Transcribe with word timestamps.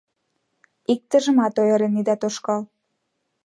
Иктыжымат 0.93 1.55
ойырен 1.61 1.93
ида 1.99 2.15
тошкал. 2.21 2.61